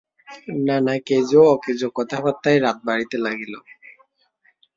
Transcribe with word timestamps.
নানা 0.65 0.95
কেজো-অকেজো 1.07 1.87
কথাবার্তায় 1.97 2.59
রাত 2.59 2.77
বাড়িতে 2.87 3.17
লাগিল। 3.25 3.53